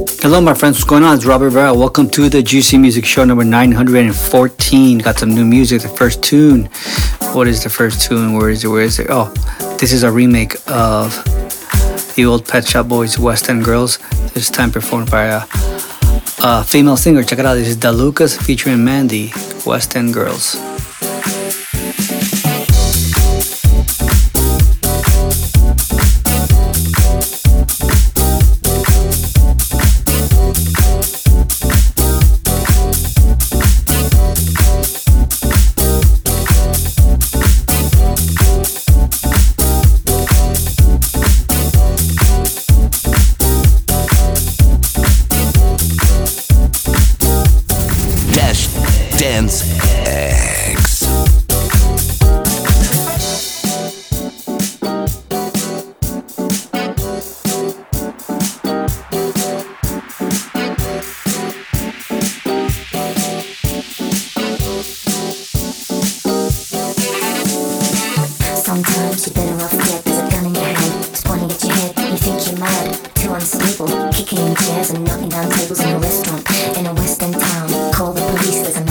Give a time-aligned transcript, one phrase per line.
[0.00, 0.76] Hello, my friends.
[0.76, 1.16] What's going on?
[1.16, 1.74] It's Robbie Rivera.
[1.74, 4.98] Welcome to the Juicy Music Show number 914.
[4.98, 5.82] Got some new music.
[5.82, 6.70] The first tune.
[7.34, 8.32] What is the first tune?
[8.32, 8.68] Where is it?
[8.68, 9.08] Where is it?
[9.10, 9.30] Oh,
[9.78, 11.12] this is a remake of
[12.14, 13.98] the old Pet Shop Boys West End Girls.
[14.32, 15.42] This time performed by a,
[16.42, 17.22] a female singer.
[17.22, 17.56] Check it out.
[17.56, 19.32] This is Da Lukas featuring Mandy,
[19.66, 20.56] West End Girls.
[49.20, 49.64] Dance
[50.06, 51.04] X.
[68.56, 70.02] Sometimes you better off dead.
[70.02, 71.98] There's a gun in your hand, It's trying to get your head.
[72.10, 75.98] You think you're mad, too unstable, kicking in chairs and knocking down tables in a
[75.98, 77.92] restaurant in a western town.
[77.92, 78.62] Call the police.
[78.62, 78.89] There's a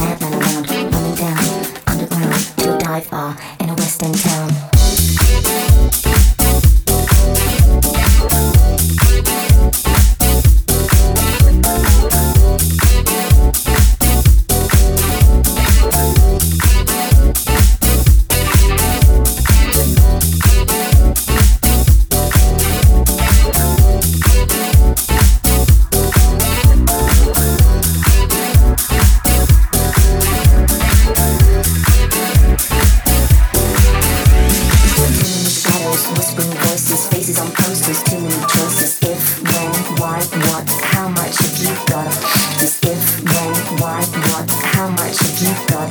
[37.00, 39.00] spaces on posters, too many choices.
[39.02, 40.20] If, when, why,
[40.52, 42.12] what, how much have you got?
[42.60, 45.90] This if, when, why, what, how much have you got?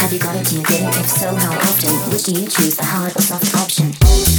[0.00, 0.46] Have you got it?
[0.46, 1.00] Do you get it?
[1.00, 1.92] If so, how often?
[2.10, 4.35] Which do you choose, the hard or soft option?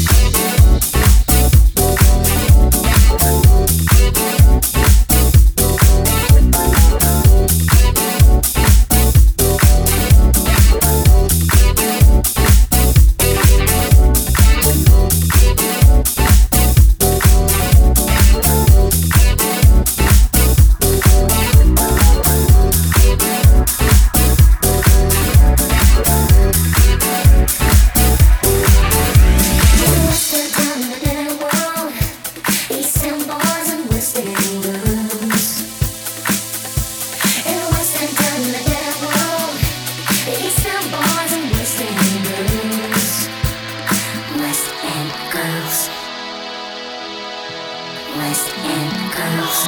[48.17, 49.67] West End Girls.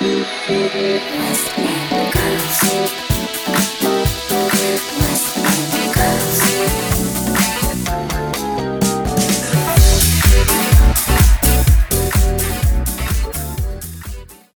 [0.00, 2.65] West End Girls.